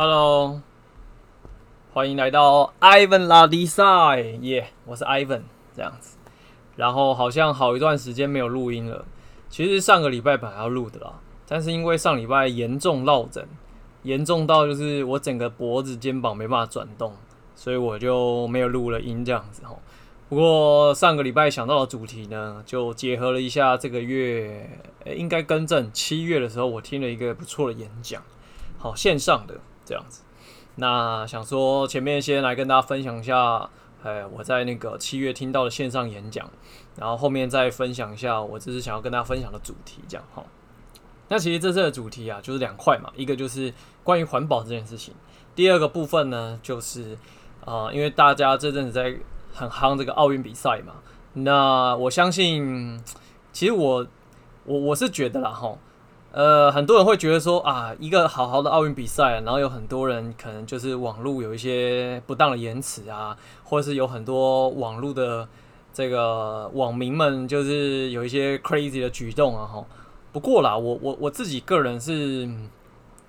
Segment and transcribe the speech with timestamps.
[0.00, 0.62] Hello，
[1.92, 5.42] 欢迎来到 Ivan 拉迪赛，耶，我是 Ivan
[5.74, 6.16] 这样子。
[6.76, 9.04] 然后好像好一段时间没有录音了，
[9.48, 11.14] 其实上个礼拜本来要录的啦，
[11.48, 13.44] 但是因为上礼拜严重落枕，
[14.04, 17.12] 严重到就是我整个脖子、肩膀没办法转动，
[17.56, 19.80] 所以我就没有录了音这样子吼。
[20.28, 24.78] 不过上个礼拜想到的主题呢，就结合了一下这个月，
[25.16, 28.22] 应该更正，七月的时候我听了一个不错的演讲，
[28.78, 29.58] 好，线上的。
[29.88, 30.22] 这样子，
[30.74, 33.70] 那想说前面先来跟大家分享一下，
[34.02, 36.48] 哎，我在那个七月听到的线上演讲，
[36.96, 40.44] 然后后面再分享一下我这次想要跟大家分享的主题，这样哈。
[41.28, 43.72] 那其实这次的主题啊，就是两块嘛，一个就是
[44.04, 45.14] 关于环保这件事情，
[45.54, 47.16] 第二个部分呢，就是
[47.64, 49.16] 啊、因为大家这阵子在
[49.52, 50.94] 很夯这个奥运比赛嘛，
[51.32, 53.02] 那我相信，
[53.52, 54.06] 其实我
[54.64, 55.76] 我我是觉得啦哈。
[56.30, 65.48] 呃，很多人会觉得说啊，一个好好的奥运比赛，然后有很多人可能就是网络有一些不当的言辞啊，或者是有很多网络的
[65.92, 69.84] 这个网民们就是有一些 crazy 的举动啊，哈。
[70.30, 72.46] 不过啦，我我我自己个人是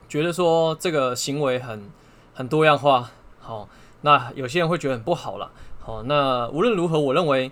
[0.10, 1.90] 觉得说这个行为很
[2.34, 3.70] 很多样化，好，
[4.02, 7.50] 那有些人会觉得很不好啦，好，那无论如何，我认为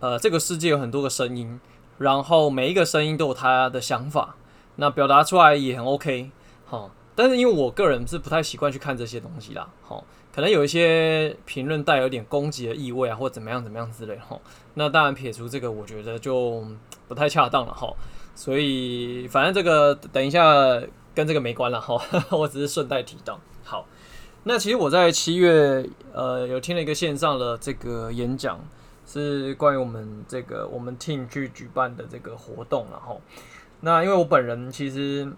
[0.00, 1.60] 呃，这个世界有很多个声音，
[1.98, 4.34] 然后每一个声音都有他的想法。
[4.76, 6.30] 那表达出来也很 OK，
[6.64, 14.38] 好，但是因为我个人是不太习惯去看这些东西啦，好，可能有一些评论带有点攻击的意味啊，或怎么样怎么样之类，哈，
[14.74, 16.64] 那当然撇除这个，我觉得就
[17.08, 17.92] 不太恰当了，哈，
[18.34, 20.44] 所以反正这个等一下
[21.14, 23.38] 跟这个没关了，哈， 我只是顺带提到。
[23.62, 23.84] 好，
[24.44, 28.58] 那其实我在七月呃有听了一个线上的这个演讲，
[29.04, 33.20] 是关于我们这个我们 team 去举办的这个活动，然后。
[33.82, 35.32] 那因为我本人其实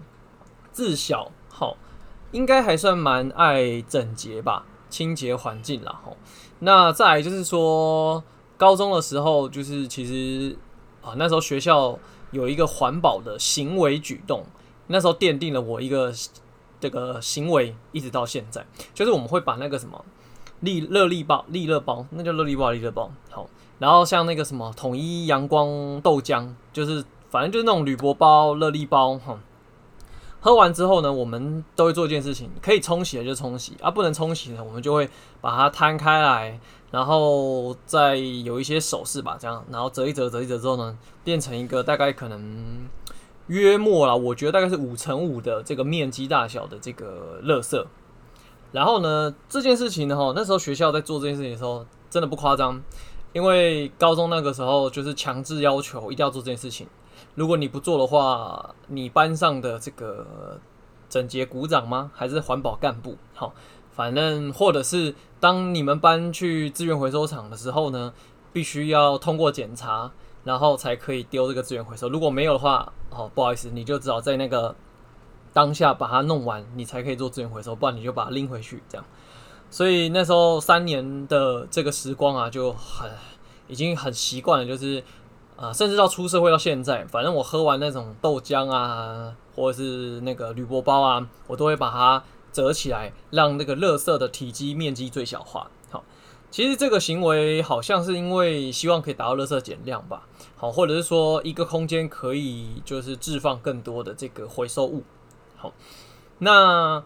[0.73, 1.77] 自小好，
[2.33, 6.17] 应该还算蛮爱整洁吧，清洁环境啦吼。
[6.59, 8.25] 那再来就是说，
[8.57, 10.57] 高中的时候就是其实
[11.03, 11.97] 啊，那时候学校
[12.33, 14.45] 有一个环保的行为举动，
[14.89, 16.13] 那时候奠定了我一个
[16.81, 20.05] 这个行为，一直到现在，就是我们会把那个什么
[20.61, 23.49] 利热利包、利乐包，那叫热利包、利乐包，好，
[23.79, 27.05] 然后像那个什么统一阳光豆浆，就是。
[27.33, 29.41] 反正就是那种铝箔包、热力包，哈。
[30.39, 35.09] 喝完之后呢，我们都会做一件事情，可以冲洗的就冲洗，啊，不能冲洗的，我们就会
[35.41, 36.61] 把它摊开来，
[36.91, 42.87] 然后再有一些手势吧，这样，然后折一折，折一折之后呢，变成一个大概可能
[43.47, 47.83] 约莫啦，我觉得大概是五乘五的这个面积大小的这个垃圾。
[48.73, 52.83] 然后呢，这件事情呢，哈，那时候学校在做这件事情的时候，真的不夸张，
[53.33, 56.89] 因为高中那个时候就是强制要求一定要做这件事情。
[57.35, 60.61] 如果你不做的话，你班上的这个
[61.09, 62.11] 整洁鼓掌吗？
[62.15, 63.17] 还是环保干部？
[63.35, 63.55] 好，
[63.91, 68.13] 反正或者是当你们班去资源回收厂的时候呢，
[68.53, 70.11] 必须要通过检查，
[70.45, 72.09] 然后才可以丢这个资源回收。
[72.09, 74.75] 如果没有的话，好，不好意思，你就只好在那个
[75.53, 78.83] 当下把它弄完，你才可以做资源回收，不然你就把它拎回去。
[78.89, 79.05] 这样，
[79.71, 83.11] 所以那时候三年的这个时光啊，就很
[83.69, 85.03] 已经很习惯了，就是。
[85.63, 92.21] 啊，甚至到出社会到现在，反正我喝完那种豆浆啊，或者是那个铝箔包啊，我都会把它
[92.53, 95.71] 折起来，让那个垃圾的体积面积最小化。
[95.93, 96.03] 好，
[96.51, 100.27] 其实这个行为好像是因为希望可以达到垃圾减量吧。
[100.57, 105.05] 好，或者是说一个空间可以就是置放更多的这个回收物。
[105.57, 105.73] 好，
[106.39, 107.01] 那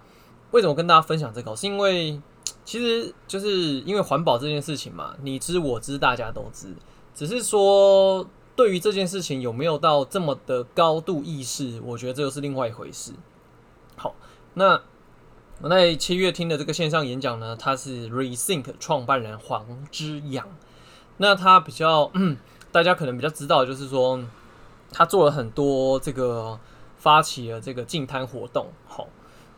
[0.52, 1.54] 为什么跟大家分享这个？
[1.54, 2.18] 是因为
[2.64, 6.74] 其实就是因为环保这件事情嘛，你知我知，大家都知，
[7.14, 8.26] 只是说。
[8.56, 13.12] 对于这件事情有没有到这么的高度意识，我觉得这又是另外一回事。
[13.96, 14.14] 好，
[14.54, 14.80] 那
[15.60, 20.48] 我在七月听的这个线上演讲呢，他是 Rethink 创办人黄之阳。
[21.18, 22.10] 那他比较，
[22.72, 24.22] 大家可能比较知道，就是说
[24.90, 26.58] 他做了很多这个
[26.96, 28.66] 发起了这个净滩活动。
[28.86, 29.08] 好，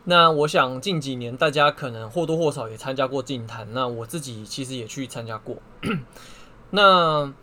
[0.05, 5.57] 那我想近几年大家可能或多或少也参加过净滩，那我自己其实也去参加过。
[6.71, 7.33] 那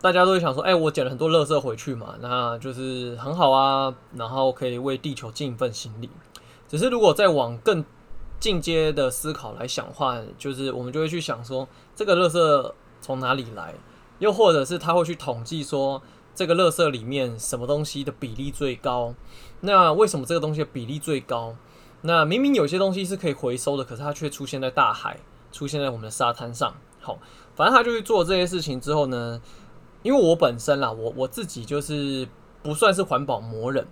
[0.00, 6.08] 大家都会想说，哎、我捡了很多垃圾回去嘛，那就是很好啊，然后可以为地球尽一份心力。
[6.68, 7.84] 只是如果再往更
[8.38, 13.74] 进阶的思考来想的话，就是我们就会去想说，这个垃圾从哪里来？
[14.18, 16.00] 又或者是他会去统计说，
[16.34, 19.14] 这个垃圾里面什么东西的比例最高？
[19.62, 21.56] 那为什么这个东西的比例最高？
[22.02, 25.18] 那明明有些东西是可以回收的，可是它却出现在大海，
[25.50, 26.74] 出现在我们的沙滩上。
[27.00, 27.18] 好，
[27.54, 29.40] 反正他就去做这些事情之后呢。
[30.06, 32.28] 因为我本身啦，我我自己就是
[32.62, 33.84] 不算是环保魔人，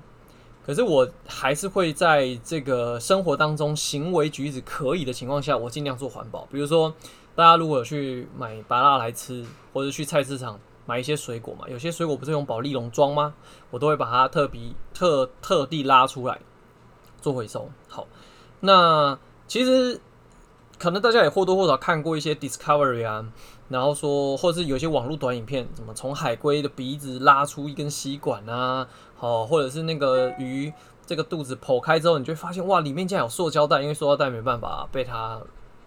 [0.65, 6.47] 可是我还是会在这个生活当中行为举止可以的情况下，我尽量做环保。
[6.53, 6.95] 比如说，
[7.35, 10.57] 大家如果有去买芭乐来吃，或者去菜市场
[10.87, 13.35] 买一些水果嘛，有些水果不是用保丽龙装吗？
[13.73, 14.61] 我都会把它特别
[14.95, 16.39] 特特地拉出来
[17.21, 17.69] 做回收。
[17.89, 18.07] 好，
[18.61, 19.19] 那
[19.49, 20.01] 其实
[20.79, 23.27] 可能大家也或多或少看过一些 Discovery 啊，
[23.69, 28.87] 然后说，或者是有些网络短影片，怎么从海龟的鼻子拉出一根吸管啊？
[29.19, 30.71] 哦，或者是那个鱼，
[31.07, 35.41] 这个肚子剖开之后，你就会发现哇，里面竟然有塑胶袋，因为塑胶袋没办法被它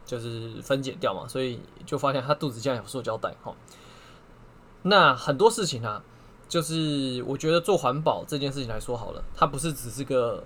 [0.05, 3.35] 就是分解掉嘛，所以就发现它肚子竟然有塑胶袋。
[3.43, 3.53] 哈，
[4.81, 6.01] 那很多事情啊，
[6.49, 10.43] 就是我觉得做环保这件事情来说好了，它不是只是个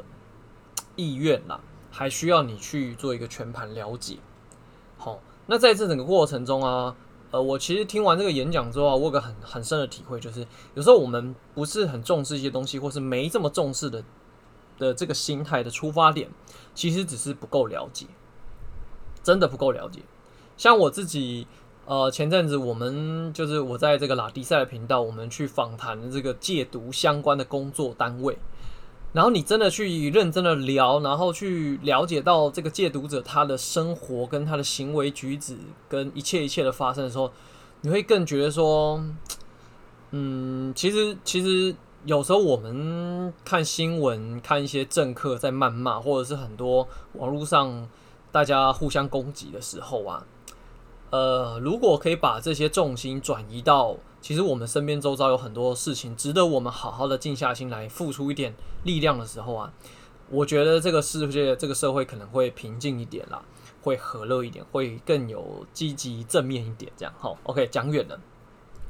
[0.98, 1.62] 意愿啦，
[1.92, 4.18] 还需要你去做一个全盘了解。
[4.98, 6.94] 好，那在这整个过程中啊。
[7.32, 10.46] 呃，我其实听完这个演讲之后，我有个很很深的体会，就是
[10.76, 14.04] 有时候我们不是很重视一些东西，或是没这么重视的
[14.78, 16.30] 的这个心态的出发点，
[16.76, 18.06] 其实只是不够了解，
[19.24, 20.02] 真的不够了解。
[20.58, 21.48] 像我自己，
[21.86, 28.38] 呃，前阵子我们就是我在这个拉迪赛的频道，我们去访谈这个戒毒相关的工作单位。
[29.14, 35.58] 然后你真的去认真的聊，然后去了解到这个戒毒者他的生活跟他的行为举止
[35.90, 37.30] 跟一切一切的发生的时候，
[37.82, 39.04] 你会更觉得说，
[40.12, 41.76] 嗯，其实其实
[42.06, 47.90] 有时候我们看新闻，看一些政客在谩骂，或者是很多网络上
[48.32, 50.26] 大家互相攻击的时候啊，
[51.10, 53.98] 呃，如果可以把这些重心转移到。
[54.22, 58.54] 其实我们身边周遭有很多事情值得我们好好的静下心来付出一点
[58.84, 59.74] 力量的时候啊，
[60.30, 63.42] 我觉得这个世界、这个社会可能会平静一点啦，
[63.82, 66.92] 会和乐一点，会更有积极正面一点。
[66.96, 68.20] 这样好，OK，讲远了。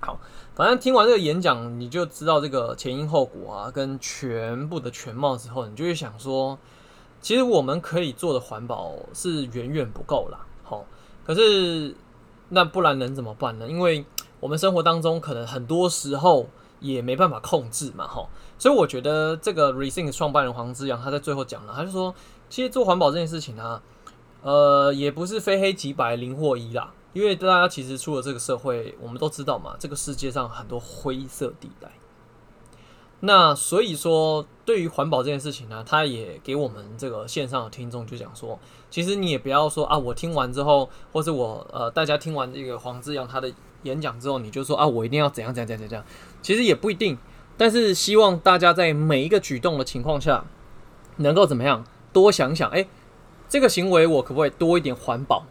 [0.02, 0.20] 好，
[0.56, 6.58] 反正听完这个演讲，你就知道这个前因后果啊，跟全部的全貌之后，你就会想说，
[7.22, 10.46] 其实我们可以做的环保是远远不够啦。
[10.64, 10.86] 好，
[11.26, 11.96] 可是
[12.50, 13.68] 那不然能怎么办呢？
[13.68, 14.04] 因为
[14.42, 16.48] 我们生活当中可能很多时候
[16.80, 18.28] 也没办法控制嘛，吼，
[18.58, 22.14] 所以我觉得这个 Rethink 创办人黄之阳他在最后讲了，他就说，
[22.50, 23.82] 其实做环保这件事情啊，
[24.42, 31.92] 呃，也不是非黑即白零或一啦，因为大家其实出了这个社会，我们都知道嘛，这个世界上很多灰色地带。
[33.20, 38.58] 那所以说，对于环保这件事情呢，他也给我们这个线上的听众就讲说，
[38.90, 43.54] 其实你也不要说啊，我听完之后，或是我呃，大家听完这个黄之阳他的。
[43.84, 46.06] 演讲之后，你就说啊，我一定要怎样怎样怎样怎样，
[46.42, 47.18] 其实也不一定。
[47.58, 50.44] 但是希望大家在每一个举动的情况下，
[51.18, 52.88] 能够怎么样，多想想，哎，
[53.48, 55.46] 这个行为我可不可以多一点环保？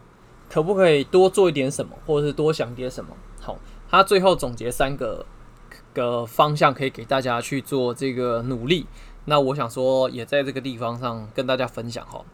[0.48, 3.16] 可不可以多做一点什么，或者是多想点什么？
[3.40, 3.56] 好，
[3.88, 5.24] 他最后总结三个
[5.94, 8.86] 个方向，可以给大家去做这个努力。
[9.26, 12.24] 那我想说，也在这个地方上跟大家分享哈。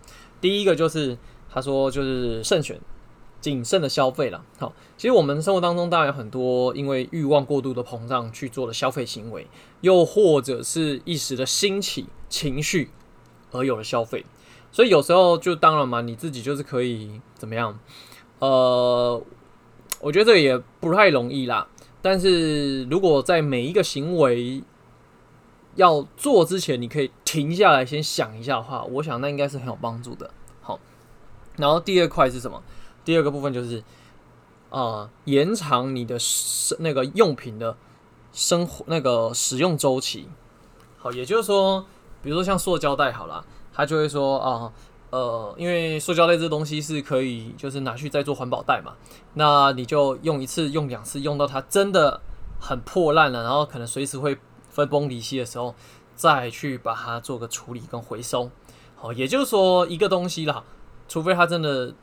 [0.40, 1.18] 第一个就是
[1.52, 2.80] 他说，就是慎选。
[3.46, 9.46] 谨慎的消费了，好，其实我们生活当中当然有很多因为欲望过度的膨胀去做的消费行为，
[9.82, 12.90] 又或者是一时的兴起情绪
[13.52, 14.26] 而有了消费，
[14.72, 17.78] 所以有时候就当然嘛，你自己就是可以怎么样？
[18.40, 19.22] 呃，
[20.00, 21.68] 我觉得这也不太容易啦。
[22.02, 24.60] 但是如果在每一个行为
[25.76, 30.32] 要做之前，你可以停下来先想一下的话，我想那应该是很有帮助的。
[30.62, 30.80] 好，
[31.56, 32.60] 然后第二块是什么？
[33.06, 33.84] 第二个部分就是，
[34.68, 37.76] 啊、延长你的生那个用品的
[38.32, 40.28] 生活那个使用周期。
[40.98, 41.86] 好，也就是说，
[42.20, 44.72] 比如说像塑胶袋好了，他就会说啊，
[45.10, 48.94] 呃，因为塑胶袋这东西是可以就是拿去再做环保袋嘛，
[49.34, 52.20] 那你就用一次、用两次，用到它真的
[52.60, 54.36] 很破烂了，然后可能随时会
[54.68, 55.76] 分崩离析的时候，
[56.16, 58.50] 再去把它做个处理跟回收。
[58.96, 60.64] 好，也就是说一个东西啦，
[61.06, 61.94] 除非它真的。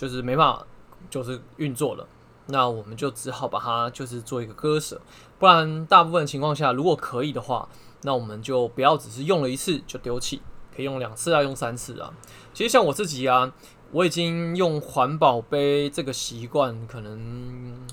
[0.00, 0.66] 就是没办法，
[1.10, 2.08] 就是运作了，
[2.46, 4.98] 那我们就只好把它就是做一个割舍，
[5.38, 7.68] 不然大部分情况下，如果可以的话，
[8.00, 10.40] 那我们就不要只是用了一次就丢弃，
[10.74, 12.14] 可以用两次啊，用三次啊。
[12.54, 13.52] 其实像我自己啊，
[13.92, 17.86] 我已经用环保杯这个习惯，可能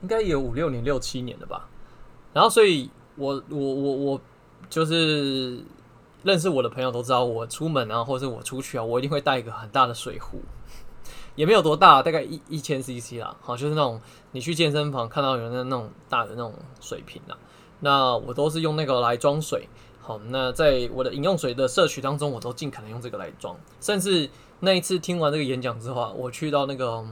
[0.00, 1.68] 应该有五六年、六七年了吧。
[2.32, 4.20] 然后，所以我我我我
[4.70, 5.62] 就是。
[6.26, 10.40] 认识我的朋友都知道，我出门啊，或者是我出去啊，我一定会带一个很大的水壶，
[11.36, 13.36] 也没有多大，大概一一千 CC 啦。
[13.40, 14.00] 好，就是那种
[14.32, 17.38] 你去健身房看到有人的那种大的那种水瓶啦。
[17.78, 19.68] 那我都是用那个来装水。
[20.00, 23.56] 好，那在我的饮用水的摄取当中，我都尽可能用这个来装。
[23.80, 24.28] 甚至
[24.58, 27.04] 那一次听完这个演讲之后啊，我去到那个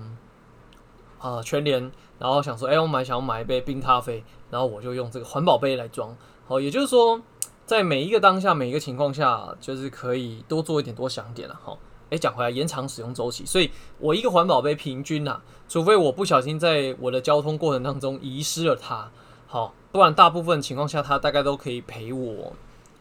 [1.21, 6.17] 啊、全联，然后想说，哎、我买想要买一杯冰咖啡，然后我就用这个环保杯来装。
[6.49, 7.23] 好，也就是说。
[7.67, 11.77] 在每一个当下、每一个情况下，就是可以多做一点、多想点了哈。
[12.11, 19.11] 诶，讲回来，延长使用周期，所以我一个环保杯平均呐，除非我不小心在我的交通过程当中遗失了它，
[19.47, 22.53] 好，不然大部分情况下，它大概都可以陪我，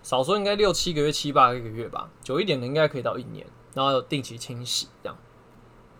[0.01, 5.17] 少说应该六七个月、七八个月吧，久一点的应该可以到一年，然后定期清洗这样。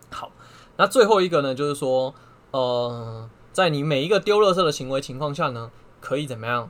[0.10, 0.32] 好，
[0.78, 2.16] 那最后一个呢，就是说，
[2.52, 6.70] 呃，在你每一个丢垃圾的行为情况下呢，可以怎么样，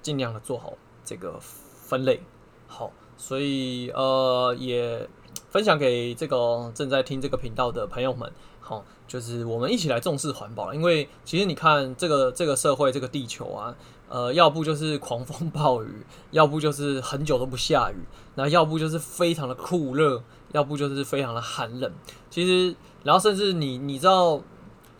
[0.00, 0.72] 尽量的做好
[1.04, 2.20] 这个分类。
[2.66, 5.08] 好，所以呃也。
[5.50, 10.74] 分享给这个正在听这个频道的朋友们，好，就是我们一起来重视环保。
[10.74, 13.72] 因为其实你看，这个这个社会，这个地球啊，
[14.08, 20.20] 呃，要不就是狂风暴雨， 要不就是很久都不下雨，那要不就是非常的酷热，
[20.50, 21.92] 要不就是非常的寒冷。
[22.28, 24.42] 其实，然后甚至你你知道，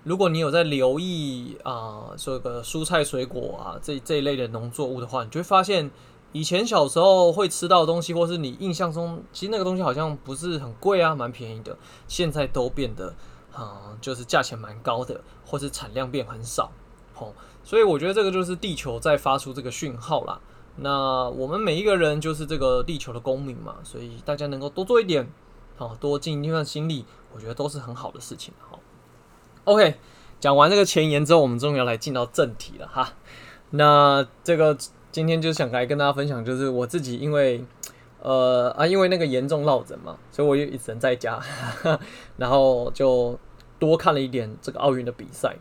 [0.04, 5.90] 如果你有在留意啊，这个蔬菜水果啊这这一类的农作物的话，你就会发现。
[6.37, 11.78] 以前小时候会吃到的东西，或是你印象中，其实那个东西好像不是很贵啊，蛮便宜的。
[12.08, 13.14] 现在都变得，
[13.52, 16.73] 啊、嗯，就是价钱蛮高的，或是产量变很少，
[17.14, 17.32] 吼。
[17.62, 20.40] 所以我觉得这个就是地球在发出这个讯号啦。
[20.75, 25.32] 那我们每一个人就是这个地球的公民嘛，所以大家能够多做一点，
[25.76, 28.52] 好，多尽一份心力，我觉得都是很好的事情。
[29.64, 29.94] ，OK，
[30.40, 33.12] 讲完这个前言之后，我们终于要来进到正题了哈。
[33.71, 34.76] 那这个。
[35.14, 37.64] 今天就想来跟大家分享，就是我自己因为，
[38.21, 41.40] 呃啊，因为那个严重落枕嘛，所以我就一直在家，
[42.37, 43.38] 然后就
[43.78, 45.54] 多看了一点这个奥运的比赛，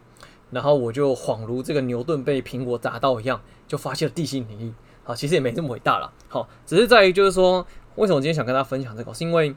[0.50, 4.74] 然后我就恍如这个牛顿被苹果砸到一样，就发现了地心引力。
[5.03, 9.55] 好，其实也没这么伟大了，好，只是在于就是说，为什么今天想跟大家分享这个，是因为，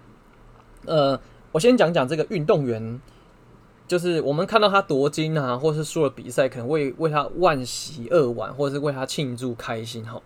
[0.85, 1.19] 呃，
[1.53, 3.01] 我先讲讲这个运动员。
[3.87, 10.21] 就是我们看到他夺金啊，或是输了比赛，可能为为他惋惜扼腕，或者是为他庆祝开心哈。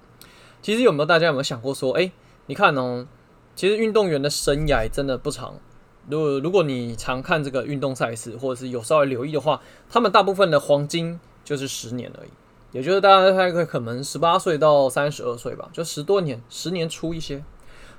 [0.62, 2.10] 其实有没有大家有没有想过说，哎，
[2.46, 3.06] 你看哦，
[3.54, 5.54] 其实运动员的生涯真的不长。
[6.08, 12.30] 如果如果你常看这个运动赛事，或者是有稍微留意的话，他们大部分的黄金就是十年而已，
[12.72, 17.44] 也就是大家大概可能十八岁到三十二岁吧，就十多年，十年出一些。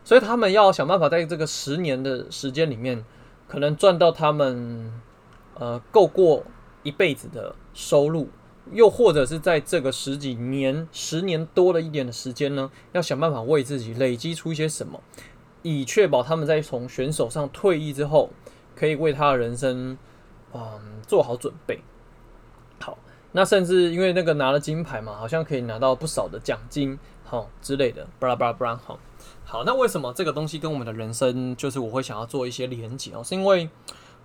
[0.03, 3.05] 所以他们要想办法在这个十年的时间里面，
[3.47, 4.91] 可能赚到他们。
[5.55, 6.43] 呃，够过
[6.83, 8.29] 一辈子的收入，
[8.71, 14.99] 又或者是在这个十几年、十年多了一点的时间呢，要想办法为自己累积出一些什么，
[15.61, 18.31] 以确保他们在从选手上退役之后，
[18.75, 19.97] 可以为他的人生，
[20.53, 21.81] 嗯，做好准备。
[22.79, 22.97] 好，
[23.33, 28.75] 那甚至因为那个拿了金牌嘛，好像可以拿到不少的奖金，好之类的，巴拉巴拉巴拉。
[28.77, 28.99] 好，
[29.45, 33.69] 好，那为什么这个东西跟我们的人生，就是我会想要做一些连结哦，是因为。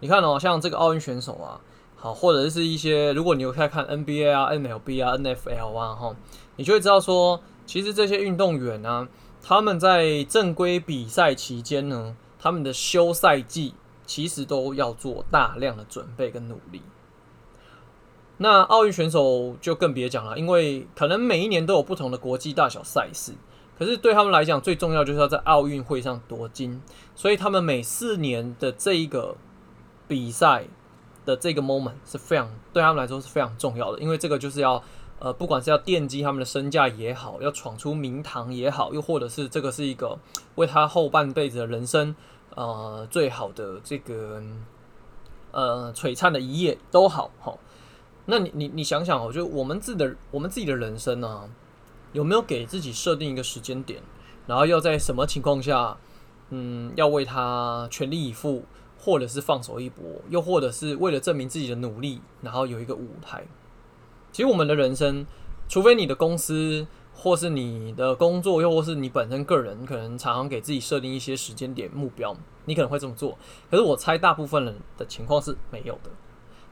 [0.00, 1.59] 你看哦，像这个奥运选手啊，
[1.97, 6.15] 好，或者是一些，如果你有在看 NBA 啊、MLB 啊、NFL 啊，哈，
[6.57, 9.09] 你就会知道说，其实这些运动员呢，
[9.43, 13.75] 他们在正规比赛期间呢，他们的休赛季
[14.05, 16.83] 其实都要做大量的准备跟努力。
[18.37, 23.33] 那奥运选手就更别讲了，因为可能每一年都有不同的国际大小赛事，
[23.79, 26.83] 可是对他们来讲，最重要就是要在奥运会上夺金，
[27.15, 29.35] 所以他们每四年的这一个。
[30.09, 30.65] 比赛
[31.25, 34.83] 的这个 moment 是非常对他们来说是非常重要的，因为这个就是要
[35.19, 40.19] 呃，不管是要奠基他们的身价也好，要闯出名堂也好，又或者是这个是一个
[40.57, 42.15] 为他后半辈子的人生
[42.55, 44.43] 呃最好的这个
[45.53, 47.57] 呃璀璨的一页都好哈。
[48.27, 51.49] 那你你你想想哦，就我们自己的我们自己的人生呢、
[52.13, 54.03] 有没有给自己设定一个时间点，
[54.47, 55.97] 然后要在什么情况下，
[56.51, 58.65] 嗯，要为他全力以赴？
[59.07, 63.47] 或者是放手一搏，又或者是为了证明自己的努力，然后有一个舞台。
[64.33, 65.25] 其实我们的人生，
[65.69, 66.85] 除非你的公司，
[67.15, 73.39] 或是你的工作，又或是你本身个人，可能常常给自己设定一些时间点目标，你可能会这么做。
[73.71, 76.11] 可是我猜大部分人的情况是没有的，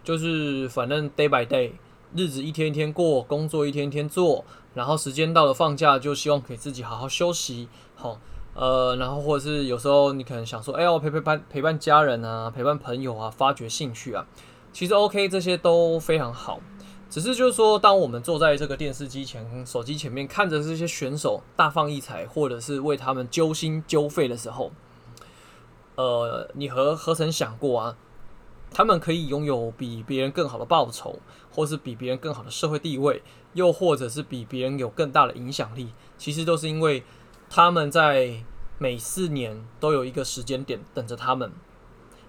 [0.03, 1.71] 就是反正 day by day，
[2.17, 8.19] 日子一天一天过，工作一天一天做，然后时间到了放假，就希望给自己好好休息，好。
[8.55, 14.25] 呃，然后或者是有时候你可能想说，哎，我陪陪伴陪伴家人啊，陪伴朋友啊，发掘兴趣啊，
[14.73, 16.61] 其实 OK，这些都非常好。
[17.11, 24.71] 只是就是说，当我们坐在这个电视机前、手机前面，看着这些选手大放异彩，或者是为他们揪心揪肺的时候，
[25.97, 27.97] 呃，你何何曾想过啊？
[28.71, 31.19] 他们可以拥有比别人更好的报酬，
[31.53, 33.23] 或是比别人更好的社会地位，
[33.55, 37.03] 又或者是比别人有更大的影响力，其实都是因为。
[37.49, 38.45] 他们在
[38.79, 41.53] 每四年都有一个时间点等着他们，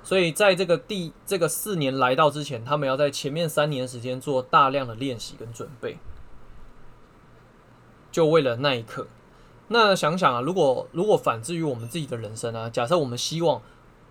[0.03, 5.97] 所以在这个第这个四年来到之前，他们要在前面三年时间做大量的练习跟准备，
[8.11, 9.07] 就为了那一刻。
[9.69, 13.63] 那想想啊，如果如果反之于我们自己的人生啊，假设我们希望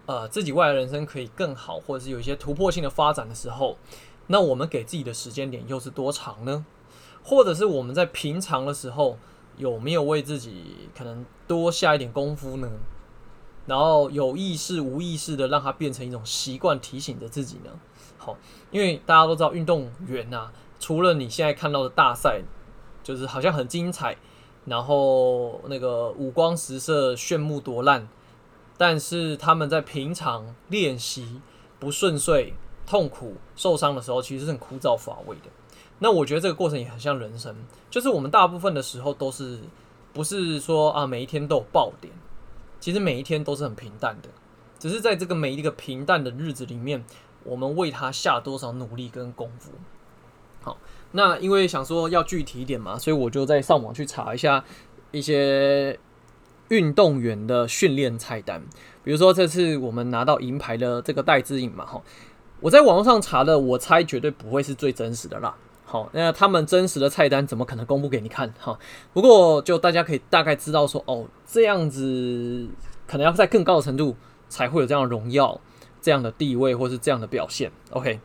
[0.06, 3.78] 呃自己未来人生可以更好，或者是有一些突破性的发展的时候，
[4.26, 6.66] 那我们给自己的时间点又是多长呢？
[7.22, 9.16] 或者是我们在平常的时候
[9.56, 12.68] 有没有为自己可能多下一点功夫呢？
[13.66, 17.70] 然后有意识无意识的让它变成一种习惯，提醒着自己呢？
[18.18, 18.36] 好，
[18.70, 22.42] 因为大家都知道运动员呐、啊，除了你现在看到的大赛，
[23.02, 24.16] 就是好像很精彩，
[24.66, 28.06] 然后那个五光十色、炫目夺烂，
[28.76, 31.40] 但是他们在平常练习
[31.78, 32.52] 不顺遂、
[32.86, 35.50] 痛苦、受伤的时候，其实是很枯燥乏味的。
[36.04, 37.56] 那我觉得这个过程也很像人生，
[37.88, 39.58] 就是我们大部分的时候都是
[40.12, 42.12] 不是说啊每一天都有爆点。
[42.78, 44.28] 其实每一天都是很平淡的，
[44.78, 47.02] 只是在这个每一个平淡的日子里面，
[47.42, 49.70] 我们为他下多少努力跟功夫。
[50.60, 50.76] 好，
[51.12, 54.62] 那因为想说要具体一点嘛，所以我就在上网去查一下
[55.10, 55.98] 一些
[56.68, 58.62] 运动员的训练菜单。
[59.02, 62.02] 比如说这次我们拿到银牌的这个戴资颖嘛，哈，
[62.60, 65.56] 我在网络上查的，我猜绝对不会是最真实的啦。
[65.86, 68.52] 好，那他们真实的菜单怎么可能公布给你看？
[68.58, 68.76] 哈，
[69.12, 72.68] 不过就大家可以大概知道说，哦，这样子
[73.06, 74.16] 可能要在更高的程度
[74.48, 75.60] 才会有这样的荣耀、
[76.00, 77.70] 这样的地位或是这样的表现。
[77.90, 78.18] OK，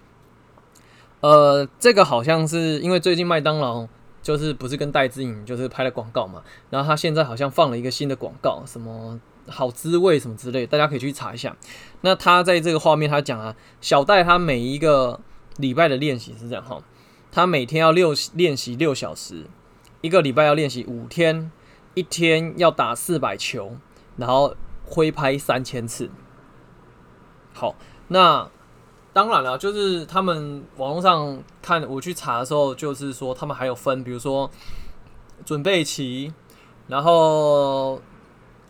[1.20, 3.88] 呃，这个好像是因为最近麦当劳
[4.24, 11.56] 就是不是跟戴资颖就是拍了广告嘛，然后他现在好像放了一个新的广告，什么好滋味什么之类，大家可以去查一下。
[12.02, 15.20] 那他在这个画面他讲啊，小戴他每一个
[15.58, 16.82] 礼拜的练习是这样哈。
[17.32, 19.46] 他每天要六练习六小时，
[20.02, 21.52] 一个礼拜要练习五天，
[21.94, 23.78] 一天要打四百球，
[24.18, 26.10] 然后挥拍三千次。
[27.54, 27.76] 好，
[28.08, 28.50] 那
[29.14, 34.50] 当然了，就是他们网络上看我去查的时候，就是说他们还有分，比如说
[35.46, 36.34] 准备期，
[36.88, 38.02] 然后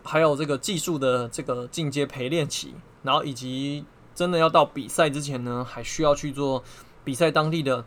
[0.04, 6.62] 还有这个技术的这个进阶陪练期，然后以及真的要到比赛之前呢，还需要去做
[7.02, 7.86] 比赛当地的。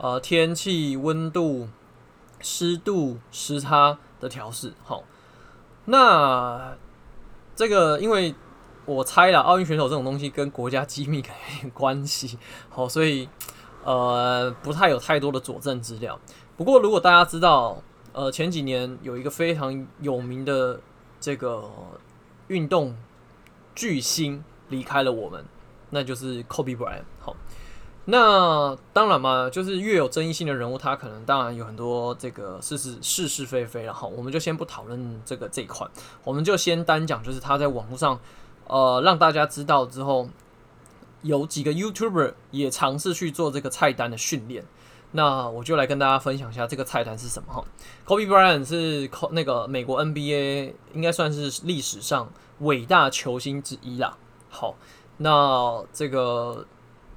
[0.00, 1.68] 呃，天气、温度、
[2.40, 5.02] 湿度、时差的调试，好，
[5.86, 6.76] 那
[7.56, 8.32] 这个因为
[8.86, 12.38] 我猜了，奥运选手这种东西跟国家机密有点关系，
[12.70, 13.28] 好，所以
[13.82, 16.16] 呃不太有太多的佐证资料。
[16.56, 17.82] 不过如果大家知道，
[18.12, 20.80] 呃前几年有一个非常有名的
[21.18, 21.68] 这个
[22.46, 22.96] 运动
[23.74, 25.44] 巨星离开了我们，
[25.90, 27.34] 那就是 Kobe Bryant，好。
[28.10, 34.06] 那当然嘛，就是越有争议性的人物，他可能当然有很多这个是是是是非非了哈。
[34.06, 35.86] 我们就先不讨论这个这一块，
[36.24, 38.18] 我们就先单讲，就是他在网络上，
[38.66, 40.26] 呃，让大家知道之后，
[41.20, 44.64] 有几个 YouTuber 也尝试去做这个菜单的训练。
[45.12, 47.62] 那我就来跟大家分享一下这个菜单是什么哈。
[48.06, 54.16] Kobe Bryant 是那个美国 NBA 应该算是历史上伟大球星之一啦。
[54.48, 54.76] 好，
[55.18, 56.64] 那这个。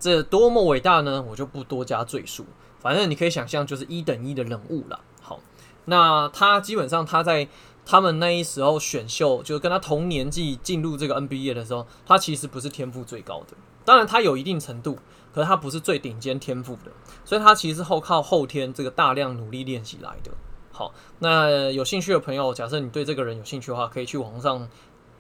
[0.02, 1.24] 这多么伟大呢？
[1.30, 2.44] 我就不多加赘述。
[2.80, 5.00] 反正你可以想象，就是一等一的人物了。
[5.22, 5.40] 好，
[5.86, 7.48] 那他基本上他在
[7.86, 13.56] 他们那一时候选秀，就是跟他同年纪进入这个 NBA 的时候，他其实不是天赋最高的。
[13.86, 14.98] 当然他有一定程度，
[15.32, 16.92] 可是他不是最顶尖天赋的。
[17.24, 20.32] 所以他其实是后靠后天这个大量努力练习来的。
[20.72, 24.68] 好，那有兴趣的朋友，假设你对这个人有兴趣的话，可以去网上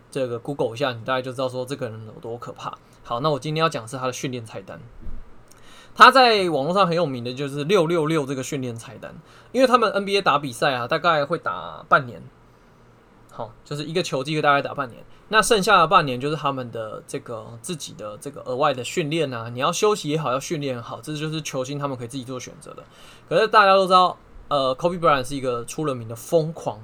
[0.09, 2.75] 这个 Google 一下，你大概就知道说这个人有多可怕。
[3.11, 4.79] 好，那我今天要讲是他的训练菜单。
[5.93, 9.13] 他在网络上很有名的就是六六六这个训练菜单，
[9.51, 12.23] 因为他们 NBA 打比赛啊，大概会打半年。
[13.29, 22.83] 好，就是一个球季大概打半年，那剩下的半年就是他们的这个自己的这个额外的训练啊，你要休息也好，要训练也好，这就是球星他们可以自己做选择的。
[23.27, 26.79] 可是大家都知道，呃，Kobe Bryant 是一个出了名的疯狂，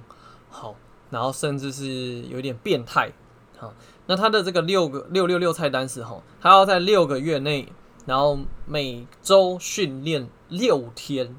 [0.50, 0.76] 好，
[1.10, 3.14] 然后甚至是有点变态，
[3.58, 3.74] 好。
[4.08, 7.72] 那他的这个六个六六六菜单是吼，他要在六个月内，
[8.06, 11.36] 然后每周训练六天，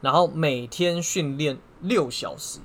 [0.00, 2.58] 然后每天训练六小时，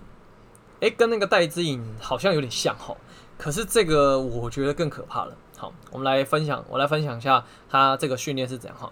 [0.79, 2.97] 诶，跟那个戴之颖好像有点像吼，
[3.37, 5.35] 可是这个我觉得更可怕了。
[5.57, 8.89] 好，我们来分享，我来分享一下他这个训练是怎样哈。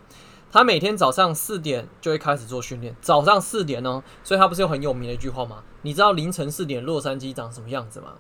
[0.52, 5.64] 他每天早上四点就会开始做训练，早上四点哦，所以他不是有很有名的一句话吗？
[5.82, 8.16] 你知道凌晨四点洛杉矶长什么样子吗？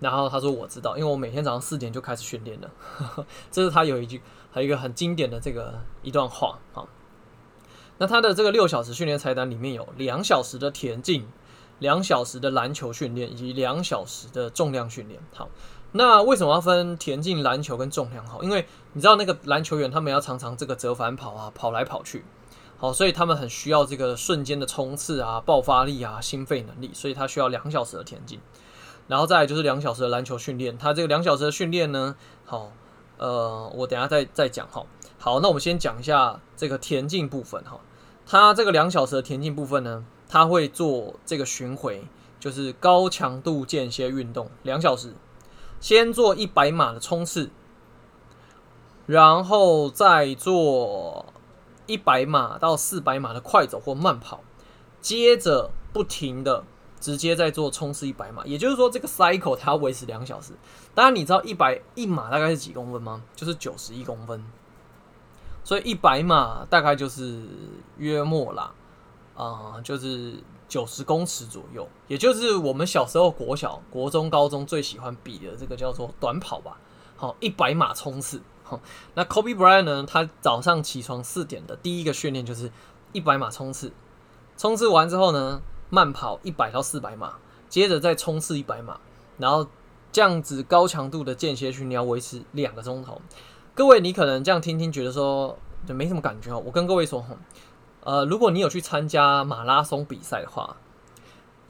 [0.00, 2.70] 然后他说：“我知道，因为我每天早上四点就开始训练了。
[3.50, 6.58] ”这是他有一句，还有一个很经典的这个一段话。
[6.74, 6.84] 啊，
[7.98, 11.26] 那他的这个六小时训练菜单里面有两小时的田径，
[11.78, 15.20] 两小时的篮球训练，以及两小时的重量训练。
[15.32, 15.48] 好，
[15.92, 18.26] 那为什么要分田径、篮球跟重量？
[18.26, 22.22] 好，因为你知道那个篮球员他们要常常这个折返跑啊，跑来跑去。
[22.76, 28.38] 好，所以他们很需要这个瞬间的冲刺啊、爆发力啊、心肺能力，所以他需要两小时的田径。
[29.08, 32.72] 然后再就是两小时的篮球训练，他这个两小时的训练呢，好，
[33.18, 34.84] 呃，我等下再再讲哈。
[35.18, 37.80] 好，那我们先讲一下这个田径部分哈。
[38.26, 42.08] 他这个两小时的田径部分呢，他会做这个巡回，
[42.40, 45.14] 就是高强度间歇运动两小时，
[45.80, 47.50] 先做一百码的冲刺，
[49.06, 51.26] 然后再做
[51.86, 54.40] 一百码到四百码的快走或慢跑，
[55.00, 56.64] 接着不停的。
[57.00, 60.52] 直接在做冲刺一百码，也就是说这个 cycle 它要维持两小时。
[60.94, 63.22] 当然你知道一百一码大概是几公分吗？
[63.34, 64.44] 就是九十一公分，
[65.62, 67.42] 所以一百码大概就是
[67.98, 68.72] 约莫啦，
[69.34, 76.78] 啊、就是九十公尺左右，也就是我们小时候国小、国中、高中最喜欢比的这个叫做短跑吧。
[77.16, 78.42] 好，一百码冲刺。
[79.14, 80.04] 那 Kobe Bryant 呢？
[80.04, 82.68] 他早上起床四点的第一个训练就是
[83.12, 83.92] 一百码冲刺，
[84.56, 87.34] 冲刺完之后呢，慢跑一百到四百码，
[87.68, 88.98] 接着再冲刺一百码，
[89.38, 89.66] 然后
[90.10, 93.20] 这样子高强度的间歇训练要维持两个钟头。
[93.74, 96.62] 各位，你可能这样听听觉得说就没什么感觉哦。
[96.64, 97.24] 我跟各位说，
[98.02, 100.76] 呃，如果你有去参加马拉松比赛的话，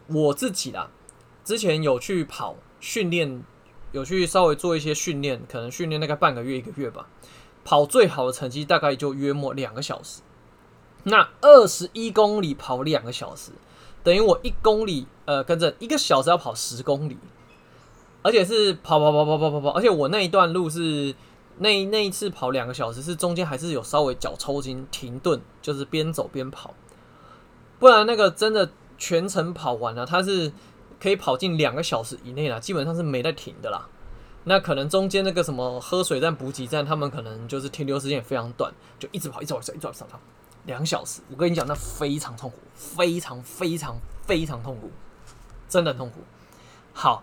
[0.06, 0.88] 我自己啦，
[1.44, 3.42] 之前有去跑训练，
[3.92, 7.08] 有去稍微做一些训练，可能训练大概半个月一个月吧，
[7.64, 10.22] 跑最好的成绩大概就约莫两个小时。
[11.02, 13.52] 那二十一公里跑两个小时。
[14.06, 17.18] 等于我一公里，呃，跟着一个小时要跑十公里，
[18.22, 21.12] 而且是跑跑跑跑跑跑跑，而且我那一段路是
[21.58, 26.72] 那那一次跑两个小时，是中间还是有稍微脚抽筋停顿，就是边走边跑，
[27.80, 30.52] 不然那个真的全程跑完了，它是
[31.00, 33.88] 可以跑进两个小时以内啦，基本上是没得停的啦。
[34.44, 40.20] 那可能中间那个什么喝水站、补给站，他们可能就是停留时间也非常短，就一直跑，一直跑，一直跑，一直跑，一直跑。
[40.66, 44.90] 两小时，我跟你讲，那非常痛苦，非常非常非常痛苦，
[45.68, 46.20] 真的很痛苦。
[46.92, 47.22] 好，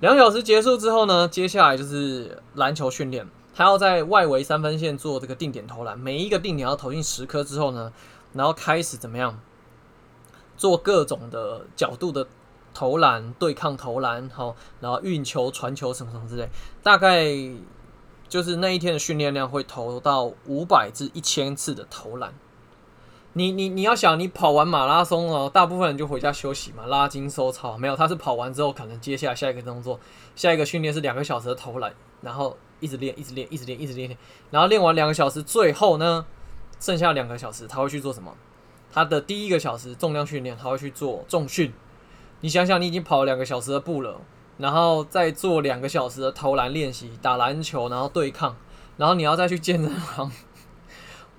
[0.00, 7.92] 两小时结束之后呢，接下来就是篮球训练，他要在外围三分线做这个定点投篮，每一个定点要投进十颗之后呢，
[8.32, 9.40] 然后开始怎么样
[10.56, 12.26] 做各种的角度的
[12.74, 16.48] 投篮、对抗投篮，好，然后运球、传球什么什么之类，
[16.82, 17.26] 大概。
[18.30, 22.32] 就是那一天的训练量会投到五百至一千次的投篮。
[23.34, 27.78] 你你你要想，你跑完马拉松哦，大部分人就回家休息嘛，拉筋收操。
[27.78, 30.00] 没有，他是跑完之后，可能接下来下一个动作，
[30.34, 34.16] 下一个训练是两个小时的投篮，然后一直练，一直练，一直练，一直练，
[34.50, 36.26] 然后练完两个小时，最后呢，
[36.80, 38.34] 剩下两个小时他会去做什么？
[38.92, 41.72] 他的第一个小时重量训练，他会去做重训。
[42.40, 44.20] 你想想，你已经跑了两个小时的步了，
[44.58, 48.56] 然后再做两个小时的投篮练习，打篮球，然后对抗，
[48.96, 50.32] 然后你要再去健身房。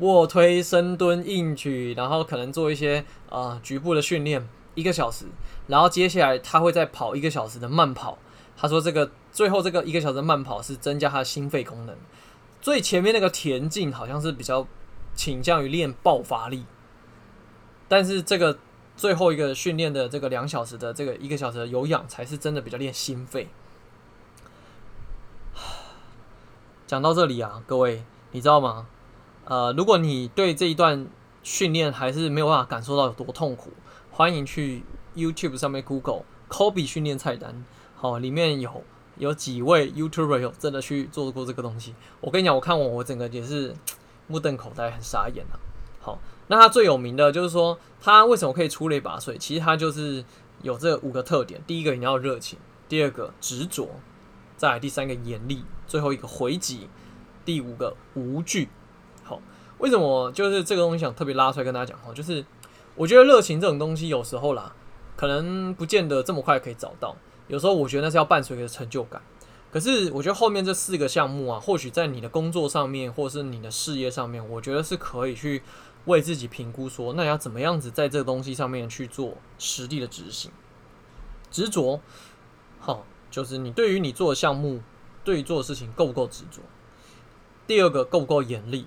[0.02, 5.26] 卧推、深蹲、硬举，然后可能做一些啊、呃、局部的训练，一个小时，
[5.68, 8.18] 然后接下来他会再跑一个小时的慢跑。
[8.58, 11.96] 他说这个最后这个一个小时慢跑是增加他的心肺功能。
[12.62, 14.68] 最前面那个田径好像是比较
[15.16, 16.66] 倾向于练爆发力，
[17.88, 18.58] 但是这个
[18.96, 23.50] 最后一个训练的这个两小时的这个一个小时的有氧才是真的比较练心肺。
[26.88, 28.88] 讲到这里啊，各位你知道吗？
[29.52, 31.06] 呃，如果你对这一段
[31.44, 33.70] 训练还是没有办法感受到有多痛苦，
[34.10, 34.82] 欢迎去
[35.14, 38.82] YouTube 上面 Google Kobe 训练菜单，好，里面有
[39.18, 41.94] 有几位 YouTuber 有真的去做过这个东西。
[42.22, 43.76] 我跟你讲，我看完我整个也是
[44.28, 45.60] 目瞪口呆，很傻眼啊。
[46.00, 49.38] 好，那他最有名的就是说，他为什么可以出类拔萃？
[49.38, 50.24] 其实他就是
[50.62, 53.90] 有这五个特点：第一个你要热情，第二个执着，
[54.56, 56.88] 再来第三个严厉，最后一个回击，
[57.44, 58.70] 第五个无惧。
[59.82, 62.14] 为什么就是这个东西想特别拉出来跟大家讲哈？
[62.14, 62.46] 就是
[62.96, 64.74] 我觉得热情这种东西有时候啦，
[65.18, 67.16] 可能不见得这么快可以找到。
[67.48, 69.22] 有时候我觉得那是要伴随着成就感。
[69.72, 75.64] 可是我觉得后面这四个项目啊，或许在你的工作上面，或是你的事业上面，我觉得是可以去
[76.06, 80.52] 为自己评估说，那要怎么样子在这个东西上面去做实地的执行。
[81.50, 82.02] 执着，
[82.80, 84.82] 好，就是你对于你做的项目，
[85.24, 86.62] 对做的事情够不够执着？
[87.66, 88.86] 第二个够不够严厉？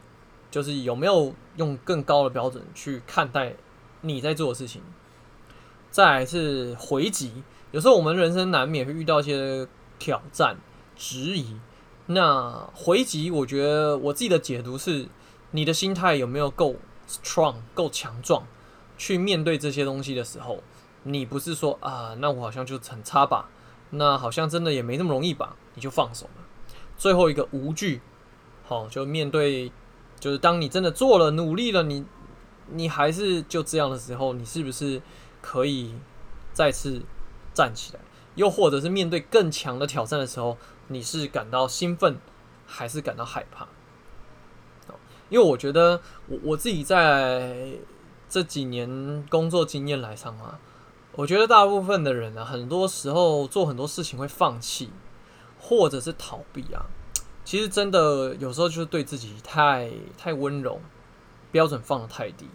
[0.55, 3.57] 就是有没有用更高的标准去看待
[4.03, 4.81] 你在做的事情？
[5.91, 9.67] 再来是回击，有时候我们人生难免会遇到一些
[9.99, 10.57] 挑战、
[10.95, 11.57] 质疑。
[12.07, 15.09] 那回击，我觉得我自己的解读是，
[15.51, 16.77] 你的心态有没有够
[17.09, 18.47] strong、够强壮，
[18.97, 20.63] 去面对这些东西的时候，
[21.03, 23.49] 你不是说啊，那我好像就很差吧？
[23.91, 25.57] 那好像真的也没那么容易吧？
[25.75, 26.45] 你就放手了。
[26.97, 28.01] 最后一个无惧，
[28.63, 29.73] 好，就面对。
[30.25, 32.03] 就是当你真的做了、努力了，你
[32.71, 35.03] 你还是就这样的时候，你是不是
[35.43, 35.95] 可以
[36.55, 37.03] 再次
[37.53, 38.01] 站起来？
[38.35, 40.57] 又或者是面对更强的挑战的时候，
[40.89, 42.17] 你是感到兴奋，
[42.65, 43.69] 还是感到害怕？
[45.29, 47.75] 因为我觉得我我自己在
[48.27, 50.59] 这几年工作经验来上啊，
[51.17, 54.89] 我觉得大部分的人啊，很多时候做很多事情会放弃，
[55.61, 56.87] 或者是逃避啊。
[57.45, 60.81] 其实真的有时候就是对自己太太温柔，
[61.53, 62.49] 标准放得太低，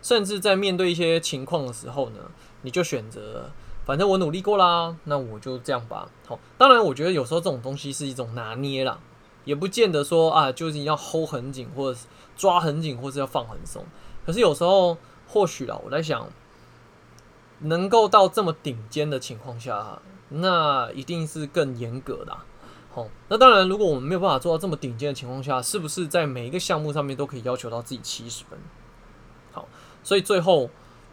[0.00, 2.18] 甚至在面对一些情况的时候呢，
[2.62, 3.50] 你就选择，
[3.84, 6.08] 反正我努力过啦，那我就这样吧。
[6.26, 8.98] 好，当然我觉得有时候这种东西是一种拿捏啦，
[9.44, 13.84] 也不见得说啊，就是要 hold 很紧，或者是抓很紧，或者要放很松。
[14.24, 14.96] 可是有时候
[15.28, 16.28] 或许啦，我在想，
[17.58, 20.00] 能够到这么顶尖的情况下，
[20.30, 22.34] 那一定是更严格的。
[22.92, 28.58] 好，那当然，如果我们没有办法做到这么顶尖的情况下，是不是在每一个项目上面都可以要求到自己七十分？
[29.52, 29.68] 好，
[30.02, 30.68] 所以最后，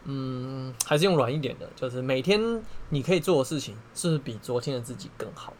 [0.05, 5.53] 嗯，还是用软一点的，就是每天你可以做的事情，是不是比昨天的自己更好？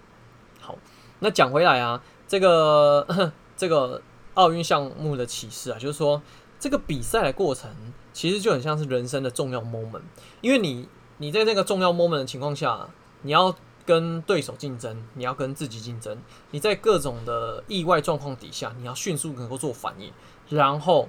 [0.60, 0.76] 好，
[1.20, 4.02] 那讲回来啊，这个 这个
[4.34, 6.20] 奥运项目的启示啊，就是说，
[6.60, 7.70] 这个比赛的过程
[8.12, 10.02] 其实就很像是人生的重要 moment，
[10.42, 12.90] 因为你你在那个重要 moment 的情况下，
[13.22, 13.56] 你要。
[13.88, 16.22] 跟对手竞争，你要跟自己竞争。
[16.52, 20.12] 你在各种的意外状况底下，你要迅速能够做反应，
[20.50, 21.08] 然后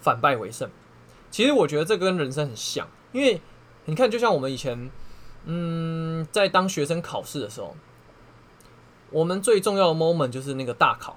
[0.00, 0.68] 反败为胜。
[1.30, 3.40] 其实我觉得这跟人生很像，因为
[3.84, 4.90] 你看，就像我们以前，
[5.44, 7.76] 嗯，在当学生考试的时候，
[9.10, 11.16] 我们最重要的 moment 就是那个大考，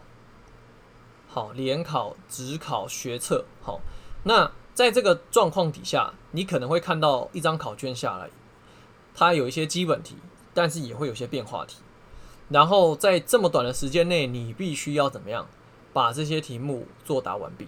[1.27, 3.81] 好，联考、职考、学测，好。
[4.25, 8.29] 那在这个状况底下，你可能会看到一张考卷下来，
[9.15, 10.15] 它有一些基本题。
[10.53, 11.77] 但是也会有些变化题，
[12.49, 15.47] 然后在这么短的时间内，你必须要怎么样
[15.91, 17.67] 把这些题目作答完毕？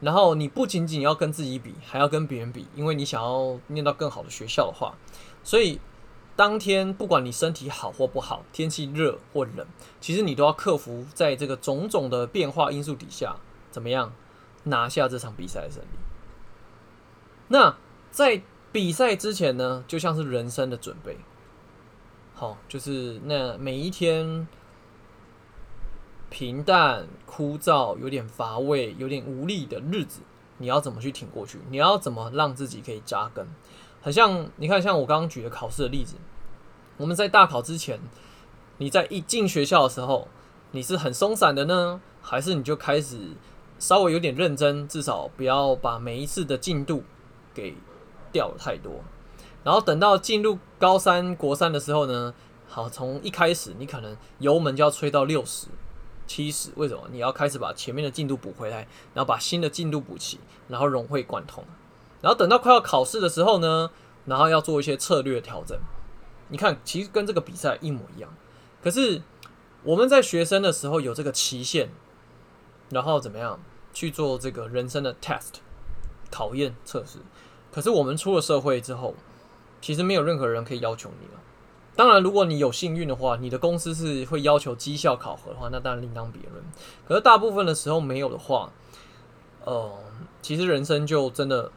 [0.00, 4.94] 然后你不仅仅要跟自己比，还要跟别人比，因为你想要念到更好的学校的话，
[5.42, 5.80] 所以
[6.36, 9.66] 当天不管你身体好或不好，天气热或冷，
[10.00, 13.36] 其实你都要克服在这个种种的变化因素底下，
[13.70, 14.12] 怎么样
[14.64, 15.98] 拿下这场比赛的胜利？
[17.48, 17.76] 那
[18.10, 18.42] 在
[18.72, 21.16] 比赛之前呢，就像是人生的准备。
[22.44, 24.46] 好，就是那每一天
[26.28, 30.20] 平淡、枯燥、有点乏味、有点无力的日子，
[30.58, 31.58] 你要怎么去挺过去？
[31.70, 33.46] 你要怎么让自己可以扎根？
[34.02, 36.16] 很像你看，像我刚刚举的考试的例子，
[36.98, 37.98] 我们在大考之前，
[38.76, 40.28] 你在一进学校的时候，
[40.72, 43.30] 你是很松散的呢，还是你就开始
[43.78, 44.86] 稍微有点认真？
[44.86, 47.04] 至少不要把每一次的进度
[47.54, 47.74] 给
[48.30, 49.02] 掉了太多。
[49.64, 52.34] 然后等到进入高三国三的时候呢，
[52.68, 55.68] 好，从一开始你可能油门就要吹到六十、
[56.26, 57.02] 七十，为什么？
[57.10, 61.64] 你要开始把前面的进度补回来，然后把新的进度补齐，然后融会贯通。
[62.20, 63.90] 然后等到快要考试的时候呢，
[64.26, 65.78] 然后要做一些策略调整。
[66.48, 68.30] 你看，其实跟这个比赛一模一样。
[68.82, 69.22] 可是
[69.82, 71.88] 我们在学生的时候有这个期限，
[72.90, 73.58] 然后怎么样
[73.94, 75.54] 去做这个人生的 test
[76.30, 77.20] 考验测试？
[77.72, 79.14] 可是我们出了社会之后。
[79.84, 81.38] 其实没有任何人可以要求你了。
[81.94, 86.64] 当然，如果你有幸运的话，你的公司是会要求绩效考核的话，那当然另当别论。
[87.06, 88.72] 可是大部分的时候没有的话，
[89.66, 89.92] 呃，
[90.40, 91.70] 其实人生就真的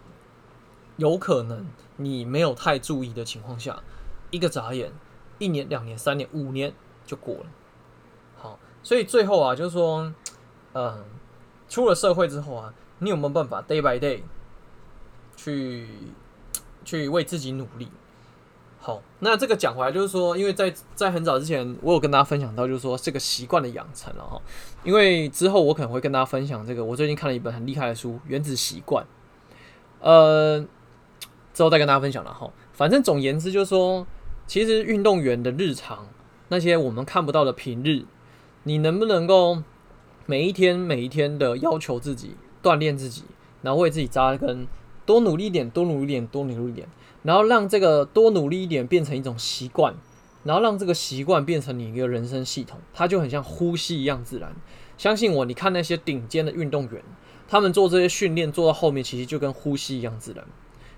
[0.96, 1.68] 有可能
[1.98, 3.84] 你没有太注意的情况下，
[4.32, 4.94] 一个眨眼，
[5.38, 6.74] 一年、两年、三年、五年
[7.06, 7.46] 就过了。
[8.38, 10.14] 好，所以最后啊，就是说，
[10.72, 11.04] 呃，
[11.68, 14.22] 出了社会之后啊，你有没有办法 day by day
[15.36, 15.90] 去？
[16.88, 17.90] 去为自己努力。
[18.80, 24.42] 好，那这个讲回来就是说，因为在在很早之前，我有跟大家分享到，就是说这个习惯的养成了哈。
[24.86, 29.04] 因为之后我可能会跟大家分享这个，我最近看了一本很厉害的书《原子习惯》。
[30.00, 30.66] 呃，
[31.54, 32.50] 之后再跟大家分享了哈。
[32.72, 34.08] 反正总言之就是说，
[34.46, 36.08] 其实运动员的日常，
[36.48, 38.06] 那些我们看不到的平日，
[38.64, 39.62] 你能不能够
[40.26, 43.24] 每一天每一天的要求自己锻炼自己，
[43.64, 44.66] 然后为自己扎根。
[45.08, 46.88] 多努力一点，多努力一点，多努力一点，
[47.24, 49.96] 然后让这个多努力一点变成一种习惯，
[50.44, 54.54] 然后让这个习惯变成你一个人生系统，它就很像呼吸一样自然。
[54.98, 57.02] 相信我，你看那些顶尖的运动员，
[57.48, 60.46] 他们做这些训练做到后面，其实就跟呼吸一样自然。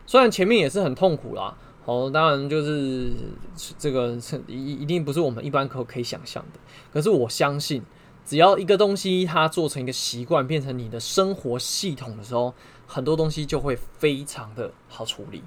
[0.07, 3.11] 虽然前面也是很痛苦啦，好，当然就是
[3.77, 4.17] 这个
[4.47, 6.59] 一一定不是我们一般可可以想象的。
[6.91, 7.83] 可是我相信，
[8.25, 12.55] 只要一个东西它做成一个习惯，变成你的生活系统的时候。
[12.91, 15.43] 很多东西就会非常的好处理，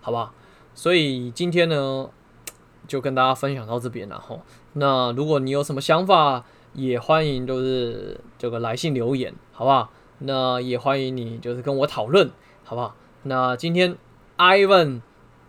[0.00, 0.32] 好不好？
[0.76, 2.08] 所以今天呢，
[2.86, 4.38] 就跟大家分享到这边了哈。
[4.74, 9.90] 那如果你有什么想法，也欢迎就是这个来信留言，好不好？
[10.20, 12.30] 那也欢迎你就是跟我讨论，
[12.62, 12.94] 好不好？
[13.24, 13.96] 那今天
[14.38, 15.00] Ivan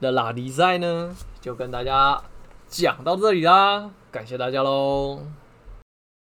[0.02, 2.24] 的拉力赛呢，就跟大家
[2.68, 5.20] 讲到这里啦，感谢大家喽。